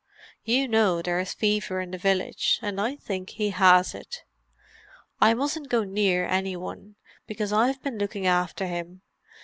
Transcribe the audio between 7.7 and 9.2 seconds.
been looking after him.